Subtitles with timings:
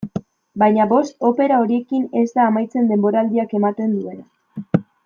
[0.63, 4.85] Baina bost opera horiekin ez da amaitzen denboraldiak ematen duena.